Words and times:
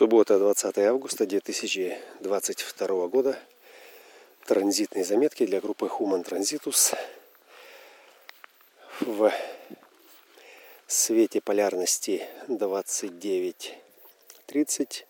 Суббота, 0.00 0.38
20 0.38 0.78
августа 0.78 1.26
2022 1.26 3.08
года. 3.08 3.38
Транзитные 4.46 5.04
заметки 5.04 5.44
для 5.44 5.60
группы 5.60 5.88
Human 5.88 6.24
Transitus 6.24 6.96
в 9.00 9.30
свете 10.86 11.42
полярности 11.42 12.26
29.30. 12.48 15.04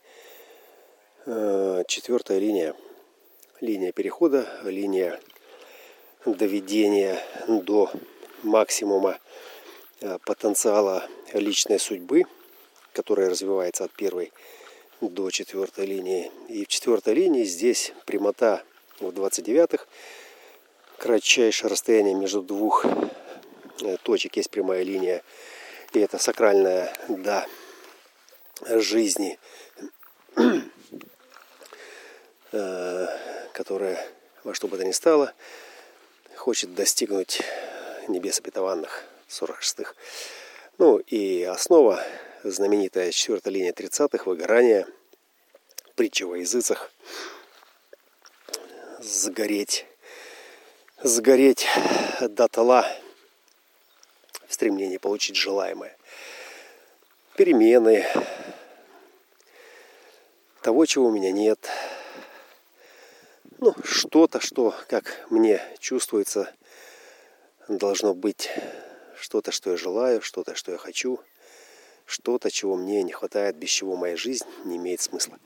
Э, 1.27 1.85
четвертая 1.87 2.41
линия. 2.41 2.75
Линия 3.61 3.93
перехода, 3.93 4.49
линия 4.65 5.21
доведения 6.25 7.23
до 7.47 7.93
максимума 8.43 9.21
э, 10.01 10.19
потенциала 10.27 11.07
личной 11.33 11.79
судьбы, 11.79 12.25
которая 12.93 13.31
развивается 13.31 13.85
от 13.85 13.93
первой 13.93 14.33
до 15.01 15.31
четвертой 15.31 15.87
линии. 15.87 16.31
И 16.49 16.65
в 16.65 16.69
четвертой 16.69 17.15
линии 17.15 17.45
здесь 17.45 17.93
прямота 18.05 18.63
в 18.99 19.09
29-х. 19.09 19.85
Кратчайшее 20.99 21.71
расстояние 21.71 22.15
между 22.15 22.43
двух 22.43 22.85
э, 22.85 23.97
точек 24.03 24.37
есть 24.37 24.51
прямая 24.51 24.83
линия. 24.83 25.23
И 25.93 25.99
это 25.99 26.19
сакральная 26.19 26.93
да 27.09 27.47
жизни, 28.69 29.39
э, 32.53 33.07
которая 33.53 34.07
во 34.45 34.55
что 34.55 34.69
бы 34.69 34.77
то 34.77 34.85
ни 34.85 34.93
стало 34.93 35.33
хочет 36.37 36.75
достигнуть 36.75 37.43
небес 38.09 38.39
обетованных 38.41 39.05
46-х. 39.29 39.95
Ну 40.79 40.99
и 40.99 41.43
основа 41.45 42.03
знаменитая 42.45 43.11
четвертая 43.13 43.53
линия 43.53 43.73
30-х, 43.73 44.25
выгорание, 44.25 44.87
притча 45.95 46.27
во 46.27 46.39
языцах, 46.39 46.91
сгореть, 49.01 49.87
сгореть 51.03 51.67
дотла 52.21 52.87
в 54.47 54.55
стремлении 54.55 54.97
получить 54.97 55.37
желаемое. 55.37 55.97
Перемены, 57.37 58.07
того, 60.63 60.87
чего 60.87 61.07
у 61.07 61.13
меня 61.13 61.33
нет. 61.33 61.69
Ну, 63.59 63.75
что-то, 63.85 64.41
что, 64.41 64.75
как 64.89 65.27
мне 65.31 65.63
чувствуется, 65.79 66.53
должно 67.69 68.15
быть 68.15 68.51
что-то, 69.19 69.53
что 69.53 69.71
я 69.71 69.77
желаю, 69.77 70.23
что-то, 70.23 70.55
что 70.55 70.73
я 70.73 70.79
хочу– 70.79 71.21
что-то, 72.11 72.51
чего 72.51 72.77
мне 72.77 73.03
не 73.03 73.13
хватает, 73.13 73.57
без 73.57 73.71
чего 73.71 73.97
моя 73.97 74.17
жизнь 74.17 74.47
не 74.65 74.77
имеет 74.77 75.01
смысла. 75.01 75.39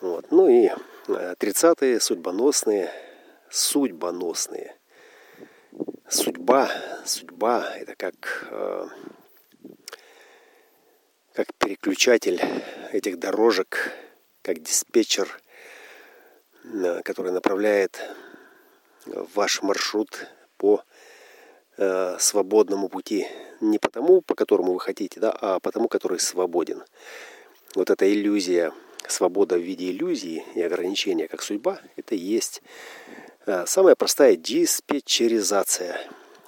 Вот. 0.00 0.30
Ну 0.30 0.48
и 0.48 0.70
30-е, 1.06 1.96
э, 1.96 2.00
судьбоносные, 2.00 2.90
судьбоносные. 3.50 4.76
Судьба, 6.08 6.70
судьба– 7.04 7.74
это 7.76 7.94
как, 7.96 8.48
э, 8.50 8.86
как 11.32 11.54
переключатель 11.54 12.40
этих 12.92 13.18
дорожек, 13.18 13.92
как 14.42 14.60
диспетчер, 14.60 15.40
э, 16.64 17.02
который 17.02 17.32
направляет 17.32 18.00
ваш 19.06 19.62
маршрут 19.62 20.26
по 20.56 20.82
э, 21.76 22.16
свободному 22.18 22.88
пути. 22.88 23.26
Не 23.60 23.78
потому, 23.78 24.20
по 24.20 24.34
которому 24.34 24.72
вы 24.72 24.80
хотите, 24.80 25.20
да, 25.20 25.36
а 25.40 25.60
по 25.60 25.70
тому, 25.70 25.88
который 25.88 26.18
свободен. 26.18 26.82
Вот 27.74 27.90
эта 27.90 28.12
иллюзия, 28.12 28.72
свобода 29.06 29.56
в 29.56 29.62
виде 29.62 29.90
иллюзии 29.90 30.44
и 30.54 30.62
ограничения, 30.62 31.28
как 31.28 31.42
судьба, 31.42 31.80
это 31.96 32.14
и 32.14 32.18
есть 32.18 32.62
э, 33.46 33.64
самая 33.66 33.94
простая 33.94 34.36
диспетчеризация. 34.36 36.00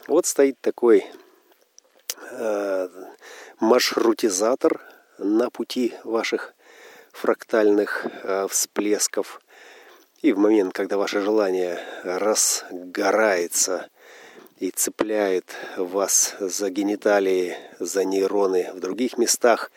Вот 0.07 0.27
стоит 0.27 0.61
такой 0.61 1.07
э, 2.31 2.89
маршрутизатор 3.61 4.81
на 5.19 5.51
пути 5.51 5.95
ваших 6.05 6.55
фрактальных 7.13 8.07
всплесков. 8.49 9.41
И 10.21 10.33
в 10.33 10.39
момент, 10.39 10.73
когда 10.73 10.97
ваше 10.97 11.21
желание 11.21 11.79
разгорается 12.03 13.89
и 14.65 14.71
цепляет 14.71 15.45
вас 15.77 16.37
за 16.41 16.71
гениталии, 16.71 17.55
за 17.81 18.07
нейроны 18.07 18.71
в 18.73 18.81
других 18.81 19.19
местах. 19.19 19.71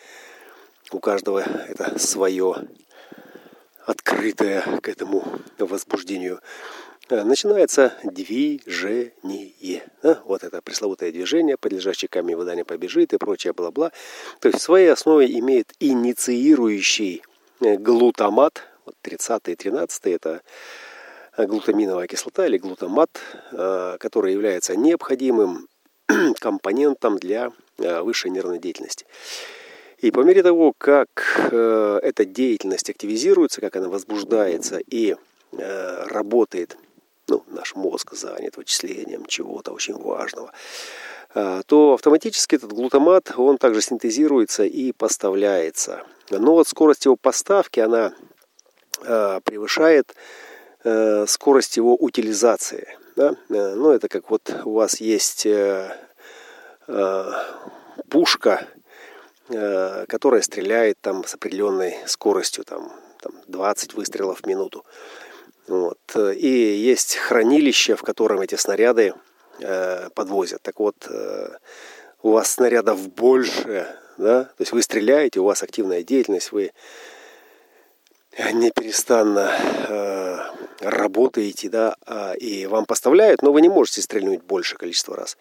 У 0.94 1.00
каждого 1.00 1.40
это 1.40 2.00
свое, 2.00 2.56
открытое 3.86 4.62
к 4.80 4.88
этому 4.88 5.26
возбуждению. 5.60 6.40
Э, 7.10 7.26
начинается 7.26 7.96
движение. 8.02 9.84
Вот 10.24 10.46
это 10.46 10.62
пресловутое 10.62 11.12
движение, 11.12 11.58
подлежащий 11.58 12.08
камень 12.08 12.38
вода 12.38 12.56
не 12.56 12.64
побежит 12.64 13.12
и 13.12 13.18
прочее 13.18 13.52
бла-бла. 13.52 13.92
То 14.40 14.48
есть 14.48 14.62
в 14.62 14.64
своей 14.64 14.88
основе 14.88 15.28
имеет 15.38 15.74
инициирующий 15.82 17.24
э, 17.60 17.76
глутамат. 17.76 18.64
Вот 18.86 18.96
30 19.02 19.50
и 19.50 19.56
13 19.58 20.06
это 20.06 20.42
глутаминовая 21.46 22.08
кислота 22.08 22.48
или 22.48 22.58
глутамат, 22.58 23.10
э, 23.52 23.98
который 24.00 24.34
является 24.34 24.76
необходимым 24.76 25.68
компонентом 26.40 27.18
для 27.18 27.52
э, 27.78 28.02
высшей 28.02 28.32
нервной 28.32 28.60
деятельности. 28.60 29.06
И 30.00 30.12
по 30.12 30.22
мере 30.22 30.44
того, 30.44 30.74
как 30.78 31.08
э, 31.52 32.00
эта 32.02 32.26
деятельность 32.26 32.90
активизируется, 32.90 33.62
как 33.62 33.76
она 33.76 33.90
возбуждается 33.90 34.80
и 34.80 35.16
работает, 36.10 36.78
ну, 37.30 37.42
наш 37.48 37.74
мозг 37.74 38.14
занят 38.14 38.58
вычислением 38.58 39.26
чего-то 39.26 39.72
очень 39.72 39.96
важного, 39.96 40.52
то 41.34 41.94
автоматически 41.94 42.56
этот 42.56 42.74
глутамат, 42.74 43.32
он 43.38 43.58
также 43.58 43.82
синтезируется 43.82 44.66
и 44.66 44.92
поставляется. 44.92 46.04
Но 46.30 46.52
вот 46.52 46.68
скорость 46.68 47.06
его 47.06 47.16
поставки, 47.16 47.80
она 47.80 48.14
превышает 49.00 50.14
Э, 50.90 51.26
скорость 51.28 51.76
его 51.76 51.96
утилизации. 51.96 52.88
Да? 53.18 53.36
Э, 53.50 53.76
ну, 53.76 53.92
это 53.92 54.08
как 54.08 54.30
вот 54.30 54.50
у 54.64 54.72
вас 54.76 55.02
есть 55.02 55.46
э, 55.46 55.92
пушка, 58.10 58.66
которая 59.50 60.42
стреляет 60.42 60.98
там 61.02 61.26
с 61.26 61.34
определенной 61.34 61.98
скоростью, 62.06 62.64
там, 62.64 62.94
там 63.20 63.34
20 63.48 63.96
выстрелов 63.96 64.40
в 64.42 64.48
минуту. 64.48 64.86
Вот. 65.68 66.00
И 66.16 66.48
есть 66.48 67.18
хранилище, 67.18 67.98
в 67.98 68.04
котором 68.04 68.40
эти 68.40 68.56
снаряды 68.56 69.14
подвозят. 70.16 70.62
Так 70.62 70.80
вот, 70.80 70.96
у 72.22 72.32
вас 72.32 72.52
снарядов 72.52 73.10
больше, 73.10 73.88
да, 74.18 74.46
то 74.46 74.60
есть 74.60 74.72
вы 74.72 74.82
стреляете, 74.82 75.42
у 75.42 75.46
вас 75.46 75.64
активная 75.64 76.04
деятельность, 76.04 76.54
вы 76.54 76.72
неперестанно 78.38 79.52
э, 79.90 80.37
работаете, 80.80 81.70
да, 81.70 81.96
а, 82.06 82.34
и 82.34 82.66
вам 82.66 82.86
поставляют, 82.86 83.42
но 83.42 83.52
вы 83.52 83.62
не 83.62 83.70
можете 83.70 84.02
стрельнуть 84.02 84.44
больше 84.44 84.78
количество 84.78 85.16
раз. 85.16 85.38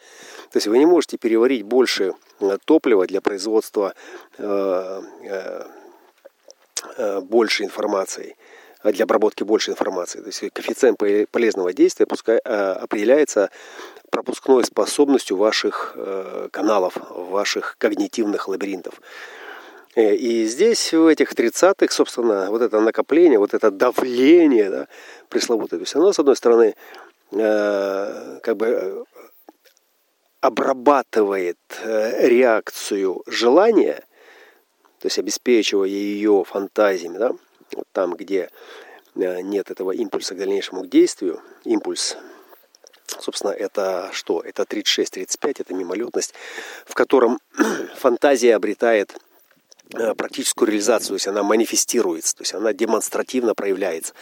То 0.50 0.56
есть 0.56 0.66
вы 0.66 0.78
не 0.78 0.86
можете 0.86 1.18
переварить 1.18 1.62
больше 1.62 2.14
э, 2.40 2.58
топлива 2.64 3.06
для 3.06 3.20
производства 3.20 3.94
э, 4.38 5.02
э, 6.98 7.20
больше 7.20 7.64
информации, 7.64 8.36
для 8.84 9.04
обработки 9.04 9.42
больше 9.42 9.70
информации. 9.70 10.20
То 10.20 10.26
есть 10.26 10.52
коэффициент 10.52 10.98
полезного 11.30 11.72
действия 11.72 12.06
пускай, 12.06 12.38
определяется 12.38 13.50
пропускной 14.10 14.64
способностью 14.64 15.36
ваших 15.36 15.96
каналов, 16.52 16.96
ваших 17.10 17.76
когнитивных 17.78 18.46
лабиринтов. 18.48 19.00
Э, 19.96 20.14
и 20.14 20.44
здесь, 20.44 20.92
в 20.92 21.06
этих 21.06 21.32
30-х, 21.32 21.92
собственно, 21.92 22.50
вот 22.50 22.60
это 22.62 22.80
накопление, 22.80 23.38
вот 23.38 23.54
это 23.54 23.70
давление, 23.70 24.70
да, 24.70 24.88
пресловутое, 25.30 25.80
то 25.80 25.84
есть 25.84 25.96
оно, 25.96 26.12
с 26.12 26.18
одной 26.18 26.36
стороны, 26.36 26.74
э, 27.32 28.38
как 28.42 28.56
бы 28.56 28.66
э, 28.66 29.04
обрабатывает 30.42 31.58
реакцию 31.82 33.22
желания, 33.26 34.04
то 35.00 35.06
есть 35.06 35.18
обеспечивая 35.18 35.88
ее 35.88 36.44
фантазиями, 36.44 37.16
да, 37.16 37.32
вот 37.72 37.86
там, 37.92 38.14
где 38.14 38.50
нет 39.14 39.70
этого 39.70 39.92
импульса 39.92 40.34
к 40.34 40.38
дальнейшему 40.38 40.86
действию, 40.86 41.40
импульс 41.64 42.16
Собственно, 43.20 43.52
это 43.52 44.10
что? 44.12 44.40
Это 44.40 44.64
36-35, 44.64 45.60
это 45.60 45.74
мимолетность, 45.74 46.34
в 46.84 46.94
котором 46.94 47.38
фантазия 47.96 48.56
обретает 48.56 49.16
практическую 50.16 50.68
реализацию, 50.68 51.08
то 51.08 51.14
есть 51.14 51.28
она 51.28 51.42
манифестируется, 51.42 52.36
то 52.36 52.42
есть 52.42 52.54
она 52.54 52.72
демонстративно 52.72 53.54
проявляется. 53.54 54.14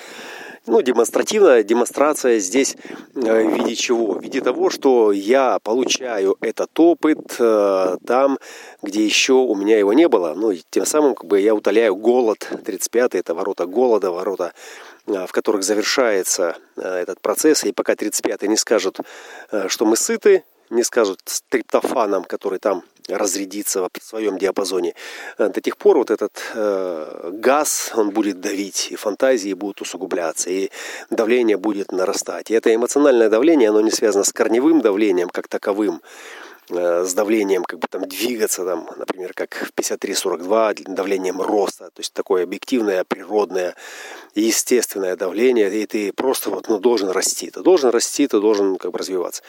Ну, 0.66 0.80
демонстративная 0.80 1.62
демонстрация 1.62 2.38
здесь 2.38 2.74
э, 3.14 3.20
в 3.20 3.54
виде 3.54 3.74
чего? 3.74 4.14
В 4.14 4.22
виде 4.22 4.40
того, 4.40 4.70
что 4.70 5.12
я 5.12 5.58
получаю 5.62 6.38
этот 6.40 6.70
опыт 6.80 7.36
э, 7.38 7.96
там, 8.06 8.38
где 8.82 9.04
еще 9.04 9.34
у 9.34 9.54
меня 9.54 9.78
его 9.78 9.92
не 9.92 10.08
было. 10.08 10.32
Ну, 10.34 10.52
и 10.52 10.62
тем 10.70 10.86
самым 10.86 11.14
как 11.16 11.26
бы 11.26 11.38
я 11.38 11.54
утоляю 11.54 11.96
голод. 11.96 12.48
35-й– 12.50 13.18
это 13.20 13.34
ворота 13.34 13.66
голода, 13.66 14.10
ворота 14.10 14.54
в 15.06 15.32
которых 15.32 15.64
завершается 15.64 16.56
этот 16.76 17.20
процесс, 17.20 17.64
и 17.64 17.72
пока 17.72 17.92
35-й 17.92 18.48
не 18.48 18.56
скажут, 18.56 19.00
что 19.68 19.84
мы 19.84 19.96
сыты, 19.96 20.44
не 20.70 20.82
скажут 20.82 21.20
триптофаном, 21.48 22.24
который 22.24 22.58
там 22.58 22.82
разрядится 23.08 23.82
в 23.82 23.88
своем 24.02 24.38
диапазоне. 24.38 24.94
Э, 25.38 25.48
до 25.48 25.60
тех 25.60 25.76
пор 25.76 25.98
вот 25.98 26.10
этот 26.10 26.32
э, 26.54 27.30
газ, 27.34 27.92
он 27.94 28.10
будет 28.10 28.40
давить, 28.40 28.88
и 28.90 28.96
фантазии 28.96 29.52
будут 29.52 29.82
усугубляться, 29.82 30.50
и 30.50 30.70
давление 31.10 31.56
будет 31.56 31.92
нарастать. 31.92 32.50
И 32.50 32.54
это 32.54 32.74
эмоциональное 32.74 33.28
давление, 33.28 33.68
оно 33.68 33.80
не 33.80 33.90
связано 33.90 34.24
с 34.24 34.32
корневым 34.32 34.80
давлением 34.80 35.28
как 35.28 35.48
таковым, 35.48 36.00
Э, 36.70 37.04
с 37.04 37.12
давлением 37.12 37.62
как 37.62 37.78
бы 37.78 37.86
там 37.88 38.08
двигаться, 38.08 38.64
там, 38.64 38.88
например, 38.96 39.32
как 39.34 39.54
в 39.54 39.78
53-42, 39.78 40.94
давлением 40.94 41.42
роста, 41.42 41.86
то 41.86 42.00
есть 42.00 42.14
такое 42.14 42.44
объективное, 42.44 43.04
природное, 43.04 43.74
естественное 44.34 45.14
давление, 45.14 45.82
и 45.82 45.84
ты 45.86 46.12
просто 46.12 46.48
вот, 46.48 46.68
ну, 46.68 46.78
должен 46.78 47.10
расти, 47.10 47.50
ты 47.50 47.60
должен 47.60 47.90
расти, 47.90 48.26
ты 48.26 48.40
должен 48.40 48.76
как 48.76 48.92
бы 48.92 48.98
развиваться. 48.98 49.42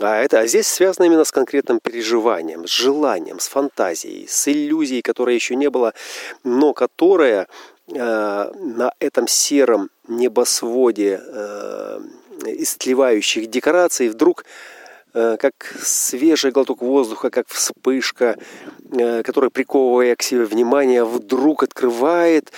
А, 0.00 0.16
это, 0.16 0.40
а 0.40 0.46
здесь 0.46 0.66
связано 0.66 1.04
именно 1.04 1.24
с 1.24 1.32
конкретным 1.32 1.80
переживанием, 1.80 2.66
с 2.66 2.70
желанием, 2.70 3.40
с 3.40 3.48
фантазией, 3.48 4.26
с 4.26 4.48
иллюзией, 4.48 5.02
которой 5.02 5.34
еще 5.34 5.56
не 5.56 5.68
было, 5.68 5.92
но 6.44 6.72
которая 6.72 7.46
э, 7.88 7.94
на 7.94 8.92
этом 9.00 9.28
сером 9.28 9.90
небосводе 10.08 11.20
э, 11.22 12.00
истлевающих 12.46 13.50
декораций 13.50 14.08
вдруг 14.08 14.44
как 15.14 15.54
свежий 15.80 16.50
глоток 16.50 16.82
воздуха, 16.82 17.30
как 17.30 17.46
вспышка, 17.48 18.36
э, 18.90 19.22
которая, 19.22 19.50
приковывая 19.50 20.16
к 20.16 20.22
себе 20.22 20.44
внимание, 20.44 21.04
вдруг 21.04 21.62
открывает 21.62 22.52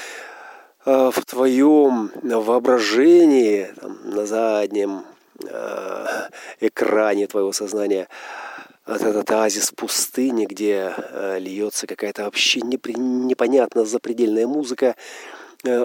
э, 0.86 1.10
в 1.12 1.24
твоем 1.26 2.10
воображении, 2.22 3.70
там, 3.80 3.98
на 4.04 4.26
заднем 4.26 5.04
экране 6.60 7.26
твоего 7.26 7.52
сознания, 7.52 8.08
этот 8.86 9.30
оазис 9.30 9.70
пустыни, 9.70 10.46
где 10.46 10.94
льется 11.38 11.86
какая-то 11.86 12.24
вообще 12.24 12.62
непонятно 12.62 13.84
запредельная 13.84 14.46
музыка, 14.46 14.96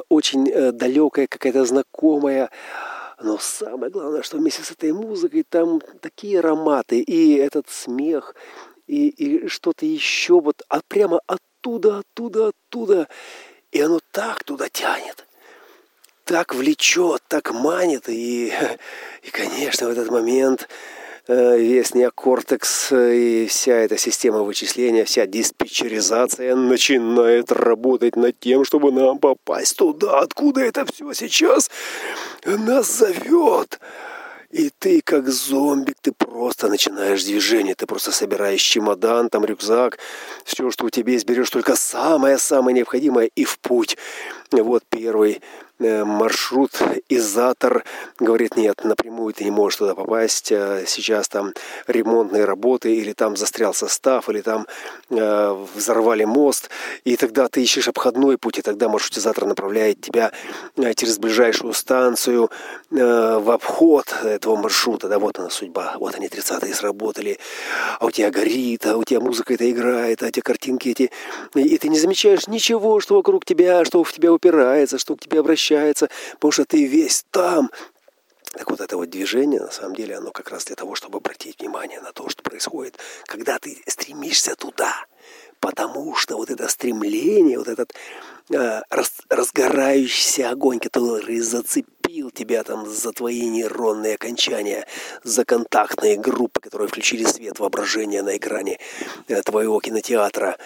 очень 0.07 0.45
далекая, 0.71 1.27
какая-то 1.27 1.65
знакомая, 1.65 2.49
но 3.23 3.37
самое 3.37 3.91
главное, 3.91 4.21
что 4.21 4.37
вместе 4.37 4.63
с 4.63 4.71
этой 4.71 4.91
музыкой 4.91 5.43
там 5.47 5.81
такие 6.01 6.39
ароматы, 6.39 6.99
и 6.99 7.35
этот 7.35 7.69
смех, 7.69 8.35
и, 8.87 9.09
и 9.09 9.47
что-то 9.47 9.85
еще 9.85 10.39
вот 10.39 10.63
а 10.69 10.81
прямо 10.87 11.21
оттуда, 11.27 11.99
оттуда, 11.99 12.49
оттуда. 12.49 13.07
И 13.71 13.79
оно 13.79 13.99
так 14.11 14.43
туда 14.43 14.67
тянет, 14.69 15.25
так 16.25 16.53
влечет, 16.53 17.21
так 17.27 17.51
манит. 17.53 18.09
И, 18.09 18.51
и 19.23 19.29
конечно, 19.29 19.87
в 19.87 19.91
этот 19.91 20.09
момент 20.09 20.67
Э, 21.27 21.57
весь 21.57 21.93
неокортекс 21.93 22.91
э, 22.91 23.15
и 23.15 23.47
вся 23.47 23.73
эта 23.73 23.95
система 23.95 24.41
вычисления, 24.41 25.05
вся 25.05 25.27
диспетчеризация 25.27 26.55
начинает 26.55 27.51
работать 27.51 28.15
над 28.15 28.39
тем, 28.39 28.65
чтобы 28.65 28.91
нам 28.91 29.19
попасть 29.19 29.77
туда, 29.77 30.19
откуда 30.19 30.61
это 30.61 30.83
все 30.91 31.13
сейчас 31.13 31.69
нас 32.45 32.97
зовет. 32.97 33.79
И 34.49 34.69
ты 34.69 35.01
как 35.01 35.29
зомбик, 35.29 35.95
ты 36.01 36.11
просто 36.11 36.67
начинаешь 36.67 37.23
движение, 37.23 37.73
ты 37.73 37.85
просто 37.85 38.11
собираешь 38.11 38.61
чемодан, 38.61 39.29
там 39.29 39.45
рюкзак, 39.45 39.97
все, 40.43 40.69
что 40.71 40.85
у 40.85 40.89
тебя 40.89 41.13
есть, 41.13 41.25
берешь 41.25 41.49
только 41.49 41.77
самое-самое 41.77 42.75
необходимое 42.75 43.29
и 43.33 43.45
в 43.45 43.59
путь. 43.59 43.97
Вот 44.51 44.83
первый 44.89 45.41
маршрут, 45.81 46.71
изатор 47.09 47.83
говорит, 48.19 48.55
нет, 48.55 48.83
напрямую 48.83 49.33
ты 49.33 49.43
не 49.43 49.51
можешь 49.51 49.77
туда 49.77 49.95
попасть, 49.95 50.51
э, 50.51 50.85
сейчас 50.87 51.27
там 51.27 51.53
ремонтные 51.87 52.45
работы, 52.45 52.95
или 52.95 53.13
там 53.13 53.35
застрял 53.35 53.73
состав, 53.73 54.29
или 54.29 54.41
там 54.41 54.67
э, 55.09 55.65
взорвали 55.75 56.23
мост, 56.23 56.69
и 57.03 57.17
тогда 57.17 57.47
ты 57.47 57.61
ищешь 57.63 57.87
обходной 57.87 58.37
путь, 58.37 58.59
и 58.59 58.61
тогда 58.61 58.89
маршрутизатор 58.89 59.45
направляет 59.45 60.01
тебя 60.01 60.31
э, 60.77 60.93
через 60.93 61.17
ближайшую 61.17 61.73
станцию 61.73 62.51
э, 62.91 63.39
в 63.39 63.49
обход 63.51 64.13
этого 64.23 64.55
маршрута, 64.55 65.07
да, 65.07 65.19
вот 65.19 65.39
она 65.39 65.49
судьба, 65.49 65.95
вот 65.99 66.15
они 66.15 66.27
30-е 66.27 66.73
сработали, 66.73 67.39
а 67.99 68.05
у 68.05 68.11
тебя 68.11 68.29
горит, 68.29 68.85
а 68.85 68.97
у 68.97 69.03
тебя 69.03 69.19
музыка 69.19 69.55
это 69.55 69.69
играет, 69.69 70.23
а 70.23 70.27
эти 70.27 70.39
картинки 70.39 70.89
эти, 70.89 71.11
и 71.55 71.77
ты 71.77 71.89
не 71.89 71.99
замечаешь 71.99 72.47
ничего, 72.47 72.99
что 72.99 73.15
вокруг 73.15 73.45
тебя, 73.45 73.83
что 73.85 74.03
в 74.03 74.13
тебя 74.13 74.31
упирается, 74.31 74.97
что 74.97 75.15
к 75.15 75.21
тебе 75.21 75.39
обращается, 75.39 75.70
ощущается, 75.71 76.09
потому 76.33 76.51
что 76.51 76.65
ты 76.65 76.85
весь 76.85 77.25
там. 77.31 77.71
Так 78.53 78.69
вот 78.69 78.81
это 78.81 78.97
вот 78.97 79.09
движение, 79.09 79.61
на 79.61 79.71
самом 79.71 79.95
деле, 79.95 80.17
оно 80.17 80.31
как 80.31 80.49
раз 80.49 80.65
для 80.65 80.75
того, 80.75 80.93
чтобы 80.95 81.19
обратить 81.19 81.59
внимание 81.59 82.01
на 82.01 82.11
то, 82.11 82.27
что 82.27 82.43
происходит, 82.43 82.97
когда 83.25 83.57
ты 83.59 83.81
стремишься 83.87 84.55
туда. 84.55 84.93
Потому 85.61 86.15
что 86.15 86.35
вот 86.35 86.49
это 86.49 86.67
стремление, 86.67 87.57
вот 87.57 87.69
этот 87.69 87.93
э, 88.49 88.81
рас, 88.89 89.13
разгорающийся 89.29 90.49
огонь, 90.49 90.79
который 90.79 91.39
зацепил 91.39 92.00
зацепил 92.11 92.31
тебя 92.31 92.63
там 92.63 92.89
за 92.89 93.11
твои 93.11 93.47
нейронные 93.47 94.15
окончания, 94.15 94.85
за 95.23 95.45
контактные 95.45 96.17
группы, 96.17 96.59
которые 96.59 96.87
включили 96.87 97.23
свет 97.23 97.59
воображения 97.59 98.21
на 98.21 98.37
экране 98.37 98.79
э, 99.27 99.41
твоего 99.41 99.79
кинотеатра. 99.79 100.57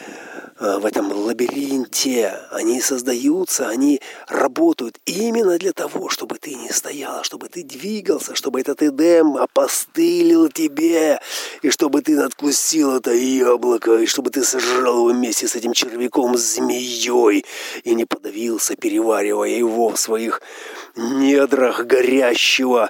Э, 0.60 0.80
в 0.80 0.86
этом 0.86 1.12
лабиринте 1.12 2.34
они 2.52 2.82
создаются, 2.82 3.68
они 3.70 4.02
работают 4.28 4.98
именно 5.06 5.58
для 5.58 5.72
того, 5.72 6.10
чтобы 6.10 6.38
ты 6.38 6.56
не 6.56 6.70
стоял, 6.70 7.24
чтобы 7.24 7.48
ты 7.50 7.64
двигался, 7.64 8.36
чтобы 8.36 8.62
этот 8.62 8.82
эдем 8.82 9.38
опостылил 9.38 10.50
тебе, 10.50 11.20
и 11.62 11.70
чтобы 11.70 12.02
ты 12.02 12.16
надкусил 12.16 12.98
это 12.98 13.14
яблоко, 13.14 13.98
и 13.98 14.06
чтобы 14.06 14.32
ты 14.32 14.44
сожрал 14.44 15.10
его 15.10 15.18
вместе 15.18 15.48
с 15.48 15.56
этим 15.56 15.74
червяком, 15.74 16.38
змеей, 16.38 17.46
и 17.84 17.96
не 17.96 18.06
подавился, 18.06 18.76
переваривая 18.76 19.50
его 19.50 19.90
в 19.90 20.00
своих 20.00 20.42
недрах 20.96 21.86
горящего 21.86 22.90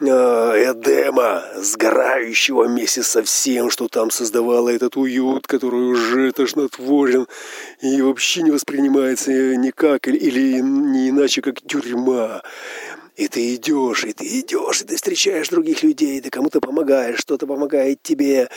э, 0.00 0.04
Эдема, 0.04 1.44
сгорающего 1.56 2.64
вместе 2.64 3.02
со 3.02 3.22
всем, 3.22 3.70
что 3.70 3.88
там 3.88 4.10
создавало 4.10 4.68
этот 4.68 4.96
уют, 4.96 5.46
который 5.46 5.80
уже 5.80 6.32
тошнотворен 6.32 7.26
и 7.80 8.00
вообще 8.02 8.42
не 8.42 8.50
воспринимается 8.50 9.32
никак 9.56 10.08
или 10.08 10.60
не 10.60 11.10
иначе, 11.10 11.42
как 11.42 11.60
тюрьма. 11.60 12.42
И 13.22 13.28
ты 13.28 13.54
идешь, 13.54 14.02
и 14.02 14.12
ты 14.12 14.24
идешь, 14.40 14.80
и 14.80 14.84
ты 14.84 14.96
встречаешь 14.96 15.48
других 15.48 15.84
людей, 15.84 16.20
ты 16.20 16.28
кому-то 16.28 16.60
помогаешь, 16.60 17.20
что-то 17.20 17.46
помогает 17.46 18.02
тебе, 18.02 18.48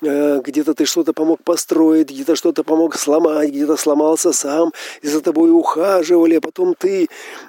э, 0.00 0.40
где-то 0.42 0.72
ты 0.72 0.86
что-то 0.86 1.12
помог 1.12 1.44
построить, 1.44 2.08
где-то 2.08 2.34
что-то 2.34 2.64
помог 2.64 2.96
сломать, 2.96 3.50
где-то 3.50 3.76
сломался 3.76 4.32
сам, 4.32 4.72
и 5.02 5.08
за 5.08 5.20
тобой 5.20 5.50
ухаживали, 5.50 6.36
а 6.36 6.40
потом 6.40 6.74
ты 6.74 7.08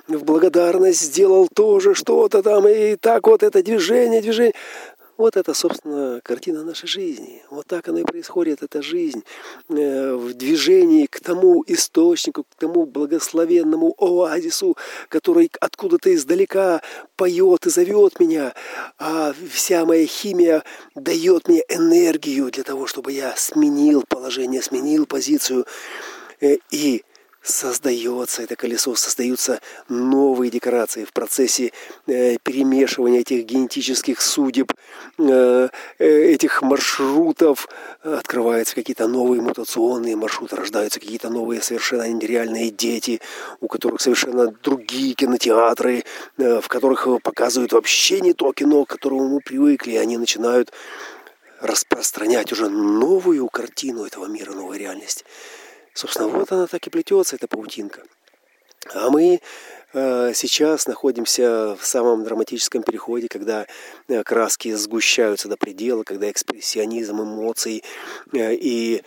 в 0.10 0.26
благодарность 0.26 1.02
сделал 1.02 1.48
тоже 1.48 1.94
что-то 1.96 2.44
там, 2.44 2.68
и 2.68 2.98
так 2.98 3.26
вот 3.28 3.42
это 3.42 3.64
движение, 3.64 4.22
движение. 4.22 4.54
Вот 5.18 5.38
это, 5.38 5.54
собственно, 5.54 6.20
картина 6.24 6.64
нашей 6.64 6.88
жизни. 6.88 7.42
Вот 7.50 7.68
так 7.68 7.88
она 7.88 8.02
и 8.02 8.04
происходит, 8.04 8.64
эта 8.64 8.82
жизнь 8.82 9.24
э, 9.70 10.14
в 10.14 10.34
движении 10.34 11.06
к 11.06 11.22
тому 11.22 11.64
источнику, 11.68 12.44
к 12.44 12.56
тому 12.56 12.86
благословенному 12.86 13.96
оазису, 13.98 14.76
который 15.08 15.50
откуда-то 15.62 16.14
издалека 16.14 16.82
поет 17.16 17.66
и 17.66 17.70
зовет 17.70 18.20
меня, 18.20 18.54
а 19.00 19.34
вся 19.50 19.86
моя 19.86 20.06
химия 20.06 20.64
дает 20.96 21.48
мне 21.48 21.64
энергию 21.70 22.52
для 22.52 22.64
того, 22.64 22.86
чтобы 22.86 23.14
я 23.14 23.34
сменил 23.38 24.04
положение, 24.08 24.62
сменил 24.62 25.06
позицию 25.06 25.66
э, 26.42 26.58
и 26.72 27.06
создается 27.46 28.42
это 28.42 28.56
колесо, 28.56 28.96
создаются 28.96 29.62
новые 29.88 30.52
декорации 30.52 31.06
в 31.06 31.14
процессе 31.14 31.72
э, 32.08 32.38
перемешивания 32.44 33.22
этих 33.22 33.46
генетических 33.46 34.22
судеб, 34.22 34.74
э, 35.20 35.70
э, 36.00 36.06
этих 36.06 36.62
маршрутов, 36.62 37.68
открываются 38.02 38.76
какие-то 38.76 39.08
новые 39.08 39.42
мутационные 39.42 40.16
маршруты, 40.16 40.56
рождаются 40.56 41.00
какие-то 41.00 41.30
новые 41.30 41.62
совершенно 41.62 42.08
нереальные 42.12 42.72
дети, 42.72 43.22
у 43.62 43.68
которых 43.68 44.02
совершенно 44.02 44.48
другие 44.64 45.14
кинотеатры, 45.14 46.04
э, 46.38 46.62
в 46.62 46.68
которых 46.68 47.08
показывают 47.22 47.74
вообще 47.74 48.22
не 48.22 48.34
то 48.34 48.52
кино, 48.54 48.86
к 48.86 48.90
которому 48.90 49.28
мы 49.30 49.40
привыкли, 49.40 49.92
и 49.92 49.98
они 49.98 50.18
начинают 50.18 50.72
распространять 51.62 52.52
уже 52.52 52.70
новую 52.70 53.48
картину 53.50 54.06
этого 54.06 54.26
мира, 54.26 54.52
новой 54.52 54.78
реальности. 54.78 55.26
Собственно, 55.96 56.28
вот 56.28 56.52
она 56.52 56.68
так 56.68 56.86
и 56.86 56.90
плетется, 56.90 57.38
эта 57.38 57.48
паутинка. 57.48 58.04
А 58.94 59.10
мы 59.10 59.40
э, 59.94 60.32
сейчас 60.36 60.88
находимся 60.88 61.78
в 61.80 61.86
самом 61.86 62.26
драматическом 62.26 62.84
переходе, 62.84 63.30
когда 63.30 63.66
э, 64.10 64.22
краски 64.24 64.74
сгущаются 64.74 65.48
до 65.48 65.56
предела, 65.56 66.04
когда 66.04 66.30
экспрессионизм 66.30 67.22
эмоций 67.22 67.84
и 68.34 69.02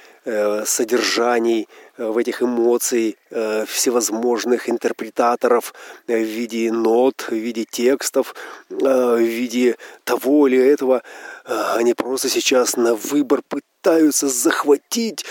содержаний 0.67 1.69
в 1.97 2.19
этих 2.19 2.43
эмоций 2.43 3.17
всевозможных 3.31 4.69
интерпретаторов 4.69 5.73
в 6.07 6.13
виде 6.13 6.71
нот, 6.71 7.29
в 7.29 7.33
виде 7.33 7.65
текстов, 7.65 8.35
в 8.69 9.17
виде 9.17 9.79
того 10.05 10.49
или 10.49 10.59
этого. 10.59 11.03
Они 11.47 11.95
просто 11.95 12.29
сейчас 12.29 12.77
на 12.77 12.95
выбор 12.95 13.41
пытаются 13.41 14.29
захватить 14.29 15.25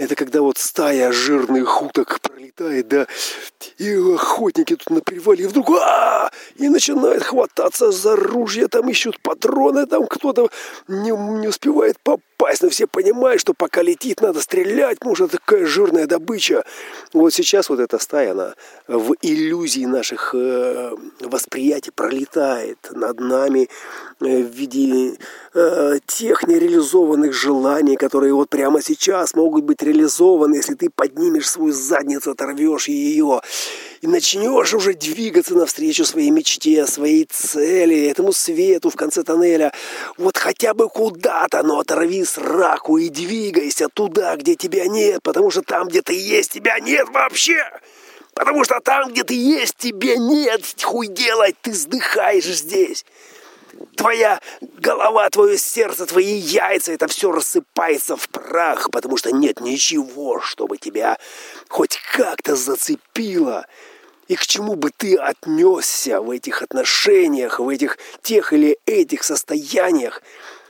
это 0.00 0.14
когда 0.14 0.40
вот 0.40 0.56
стая 0.56 1.12
жирных 1.12 1.82
уток 1.82 2.20
пролетает, 2.20 2.88
да, 2.88 3.06
и 3.78 3.94
охотники 4.14 4.76
тут 4.76 4.90
на 4.90 5.00
привале, 5.00 5.44
и 5.44 5.46
вдруг 5.46 5.70
а, 5.70 5.74
-а, 5.74 6.28
-а 6.28 6.30
и 6.56 6.68
начинают 6.68 7.22
хвататься 7.22 7.90
за 7.90 8.16
ружья, 8.16 8.68
там 8.68 8.88
ищут 8.88 9.20
патроны, 9.20 9.86
там 9.86 10.06
кто-то 10.06 10.50
не, 10.88 11.10
не 11.10 11.48
успевает 11.48 11.98
попасть, 12.02 12.62
но 12.62 12.68
все 12.68 12.86
понимают, 12.86 13.40
что 13.40 13.54
пока 13.54 13.82
летит, 13.82 14.20
надо 14.20 14.40
стрелять, 14.40 14.98
что 15.14 15.28
такая 15.28 15.66
жирная 15.66 16.06
добыча. 16.06 16.64
Вот 17.12 17.32
сейчас 17.32 17.68
вот 17.68 17.80
эта 17.80 17.98
стая, 17.98 18.32
она 18.32 18.54
в 18.88 19.14
иллюзии 19.22 19.84
наших 19.84 20.34
э, 20.34 20.92
восприятий 21.20 21.90
пролетает 21.90 22.78
над 22.92 23.20
нами 23.20 23.68
э, 24.20 24.42
в 24.42 24.50
виде 24.50 25.18
э, 25.54 25.98
тех 26.06 26.46
нереализованных 26.46 27.32
желаний, 27.32 27.96
которые 27.96 28.34
вот 28.34 28.48
прямо 28.48 28.82
сейчас 28.82 29.34
могут 29.34 29.64
быть 29.64 29.82
реализованы, 29.82 30.56
если 30.56 30.74
ты 30.74 30.90
поднимешь 30.90 31.48
свою 31.48 31.72
задницу, 31.72 32.32
оторвешь 32.32 32.88
ее 32.88 33.40
и 34.00 34.06
начнешь 34.06 34.72
уже 34.72 34.94
двигаться 34.94 35.54
навстречу 35.54 36.04
своей 36.04 36.30
мечте, 36.30 36.86
своей 36.86 37.26
цели, 37.30 38.08
этому 38.08 38.32
свету 38.32 38.90
в 38.90 38.96
конце 38.96 39.22
тоннеля. 39.22 39.72
Вот 40.16 40.38
хотя 40.38 40.72
бы 40.74 40.88
куда-то, 40.88 41.62
но 41.62 41.80
оторви 41.80 42.24
сраку 42.24 42.98
и 42.98 43.08
двигайся 43.10 43.88
туда, 43.88 44.36
где 44.36 44.54
тебя 44.54 44.86
нет, 44.86 45.22
потому 45.22 45.50
что 45.50 45.62
там, 45.62 45.88
где 45.88 46.02
ты 46.02 46.14
есть, 46.14 46.52
тебя 46.52 46.78
нет 46.80 47.08
вообще. 47.10 47.62
Потому 48.34 48.64
что 48.64 48.80
там, 48.80 49.10
где 49.10 49.24
ты 49.24 49.34
есть, 49.34 49.76
тебя 49.76 50.16
нет. 50.16 50.62
Хуй 50.82 51.08
делать, 51.08 51.56
ты 51.60 51.74
сдыхаешь 51.74 52.44
здесь 52.44 53.04
твоя 53.96 54.40
голова, 54.60 55.28
твое 55.30 55.58
сердце, 55.58 56.06
твои 56.06 56.34
яйца, 56.34 56.92
это 56.92 57.08
все 57.08 57.30
рассыпается 57.30 58.16
в 58.16 58.28
прах, 58.28 58.90
потому 58.90 59.16
что 59.16 59.32
нет 59.32 59.60
ничего, 59.60 60.40
чтобы 60.40 60.78
тебя 60.78 61.18
хоть 61.68 61.98
как-то 62.12 62.56
зацепило. 62.56 63.66
И 64.28 64.36
к 64.36 64.46
чему 64.46 64.76
бы 64.76 64.90
ты 64.96 65.16
отнесся 65.16 66.20
в 66.20 66.30
этих 66.30 66.62
отношениях, 66.62 67.58
в 67.58 67.68
этих 67.68 67.98
тех 68.22 68.52
или 68.52 68.78
этих 68.86 69.24
состояниях 69.24 70.22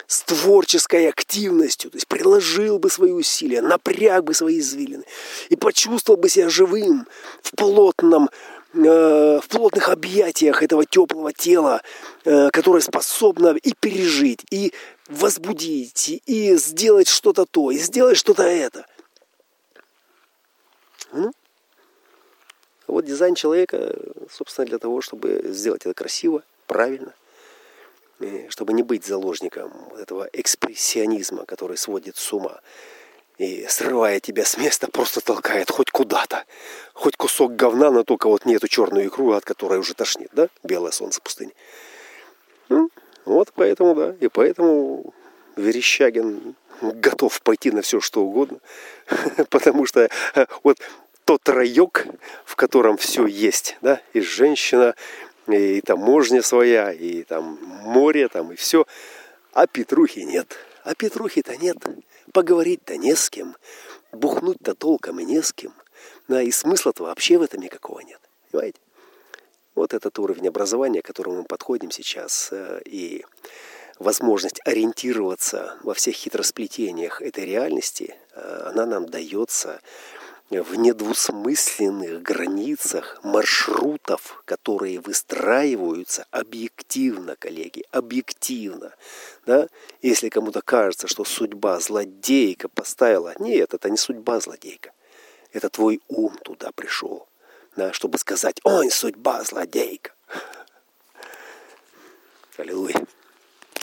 с 0.07 0.23
творческой 0.23 1.09
активностью, 1.09 1.91
то 1.91 1.97
есть 1.97 2.09
приложил 2.09 2.79
бы 2.79 2.91
свои 2.91 3.13
усилия, 3.13 3.63
напряг 3.63 4.25
бы 4.25 4.35
свои 4.35 4.59
извилины 4.59 5.05
и 5.51 5.57
почувствовал 5.57 6.19
бы 6.19 6.29
себя 6.29 6.49
живым 6.49 7.07
в 7.43 7.55
плотном 7.55 8.29
в 8.73 9.43
плотных 9.49 9.89
объятиях 9.89 10.63
этого 10.63 10.85
теплого 10.85 11.33
тела, 11.33 11.83
э, 12.25 12.51
которое 12.51 12.81
способно 12.81 13.57
и 13.57 13.73
пережить, 13.73 14.45
и 14.51 14.73
возбудить, 15.09 16.23
и 16.27 16.57
сделать 16.57 17.09
что-то 17.09 17.47
то, 17.47 17.71
и 17.71 17.79
сделать 17.79 18.17
что-то 18.17 18.45
это. 18.45 18.87
Вот 22.87 23.05
дизайн 23.05 23.35
человека, 23.35 23.97
собственно, 24.31 24.67
для 24.67 24.79
того, 24.79 25.01
чтобы 25.01 25.43
сделать 25.47 25.83
это 25.83 25.95
красиво, 25.95 26.43
правильно, 26.67 27.13
чтобы 28.49 28.73
не 28.73 28.83
быть 28.83 29.05
заложником 29.05 29.73
этого 29.99 30.29
экспрессионизма, 30.33 31.45
который 31.45 31.77
сводит 31.77 32.17
с 32.17 32.33
ума 32.33 32.61
и, 33.41 33.67
срывая 33.69 34.21
тебя 34.21 34.45
с 34.45 34.59
места, 34.59 34.87
просто 34.91 35.23
толкает 35.23 35.71
хоть 35.71 35.91
куда-то. 35.91 36.45
Хоть 36.93 37.17
кусок 37.17 37.57
говна, 37.57 37.91
но 37.91 38.05
только 38.05 38.29
вот 38.29 38.45
не 38.45 38.57
эту 38.57 38.69
черную 38.69 39.07
икру, 39.07 39.33
от 39.33 39.47
которой 39.47 39.79
уже 39.79 39.95
тошнит, 39.95 40.29
да? 40.33 40.51
Белое 40.63 40.91
солнце 40.91 41.23
пустыни. 41.23 41.55
Ну, 42.69 42.91
вот 43.25 43.51
поэтому, 43.55 43.95
да. 43.95 44.15
И 44.21 44.29
поэтому 44.29 45.15
Верещагин 45.57 46.55
готов 46.83 47.41
пойти 47.41 47.71
на 47.71 47.81
все, 47.81 48.01
что 48.01 48.23
угодно. 48.23 48.59
Потому 49.49 49.87
что 49.87 50.11
э, 50.35 50.47
вот 50.63 50.77
тот 51.25 51.49
райок, 51.49 52.07
в 52.45 52.57
котором 52.57 52.99
все 52.99 53.25
есть, 53.25 53.79
да, 53.81 54.03
и 54.13 54.21
женщина, 54.21 54.95
и 55.47 55.81
таможня 55.81 56.43
своя, 56.43 56.93
и 56.93 57.23
там 57.23 57.59
море, 57.85 58.29
там, 58.29 58.53
и 58.53 58.57
все. 58.57 58.87
А 59.55 59.67
Петрухи 59.67 60.21
нет. 60.21 60.59
А 60.85 60.95
Петрухи-то 60.95 61.57
нет. 61.57 61.79
Поговорить-то 62.33 62.97
не 62.97 63.15
с 63.15 63.31
кем. 63.31 63.57
Бухнуть-то 64.13 64.75
толком 64.75 65.21
и 65.21 65.25
не 65.25 65.43
с 65.43 65.53
кем. 65.53 65.73
Да, 66.29 66.43
и 66.43 66.51
смысла-то 66.51 67.05
вообще 67.05 67.39
в 67.39 67.43
этом 67.43 67.61
никакого 67.61 68.01
нет. 68.01 68.21
Понимаете? 68.51 68.81
Вот 69.75 69.95
этот 69.95 70.19
уровень 70.19 70.49
образования, 70.49 71.03
к 71.03 71.07
которому 71.07 71.39
мы 71.39 71.45
подходим 71.45 71.91
сейчас, 71.91 72.49
э, 72.53 72.81
и 72.85 73.25
возможность 73.99 74.61
ориентироваться 74.65 75.79
во 75.83 75.95
всех 75.95 76.15
хитросплетениях 76.15 77.23
этой 77.23 77.45
реальности, 77.45 78.17
э, 78.35 78.63
она 78.67 78.87
нам 78.87 79.07
дается 79.07 79.81
в 80.51 80.75
недвусмысленных 80.75 82.23
границах 82.23 83.21
маршрутов, 83.23 84.43
которые 84.45 84.99
выстраиваются 84.99 86.27
объективно, 86.33 87.37
коллеги, 87.37 87.85
объективно. 87.93 88.93
Да? 89.47 89.69
Если 90.03 90.29
кому-то 90.29 90.61
кажется, 90.61 91.07
что 91.07 91.25
судьба 91.25 91.79
злодейка 91.79 92.69
поставила, 92.69 93.33
нет, 93.39 93.75
это 93.75 93.91
не 93.91 93.97
судьба 93.97 94.41
злодейка. 94.41 94.93
Это 95.53 95.69
твой 95.69 96.01
ум 96.09 96.37
туда 96.39 96.73
пришел, 96.73 97.29
да, 97.77 97.93
чтобы 97.93 98.19
сказать, 98.19 98.61
ой, 98.65 98.91
судьба 98.91 99.45
злодейка. 99.45 100.13
Аллилуйя. 102.57 103.07